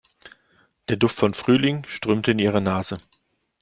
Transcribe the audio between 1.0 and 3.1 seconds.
von Frühling strömte in ihre Nase.